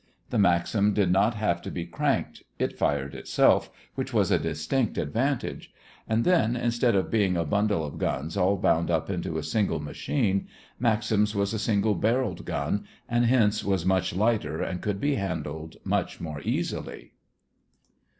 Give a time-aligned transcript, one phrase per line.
[0.31, 4.97] The Maxim did not have to be cranked: it fired itself, which was a distinct
[4.97, 5.71] advantage;
[6.09, 9.79] and then, instead of being a bundle of guns all bound up into a single
[9.79, 10.47] machine,
[10.79, 15.75] Maxim's was a single barreled gun and hence was much lighter and could be handled
[15.85, 17.11] much more easily.